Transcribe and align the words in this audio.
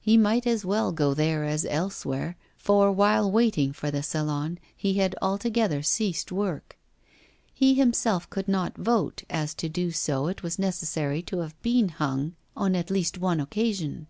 He 0.00 0.16
might 0.16 0.46
as 0.46 0.64
well 0.64 0.90
go 0.90 1.12
there 1.12 1.44
as 1.44 1.66
elsewhere, 1.66 2.38
for 2.56 2.90
while 2.90 3.30
waiting 3.30 3.74
for 3.74 3.90
the 3.90 4.02
Salon 4.02 4.58
he 4.74 4.94
had 4.94 5.14
altogether 5.20 5.82
ceased 5.82 6.32
work. 6.32 6.78
He 7.52 7.74
himself 7.74 8.30
could 8.30 8.48
not 8.48 8.78
vote, 8.78 9.24
as 9.28 9.52
to 9.56 9.68
do 9.68 9.90
so 9.90 10.28
it 10.28 10.42
was 10.42 10.58
necessary 10.58 11.20
to 11.24 11.40
have 11.40 11.60
been 11.60 11.90
'hung' 11.90 12.36
on 12.56 12.74
at 12.74 12.90
least 12.90 13.18
one 13.18 13.38
occasion. 13.38 14.06